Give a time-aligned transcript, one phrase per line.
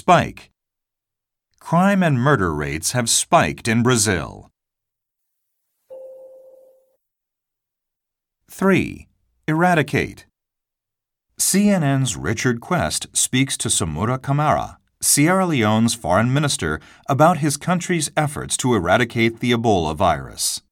[0.00, 0.50] spike.
[1.60, 4.50] Crime and murder rates have spiked in Brazil.
[8.50, 9.06] 3.
[9.46, 10.24] Eradicate.
[11.38, 18.56] CNN's Richard Quest speaks to Samura Kamara, Sierra Leone's foreign minister, about his country's efforts
[18.56, 20.62] to eradicate the Ebola virus.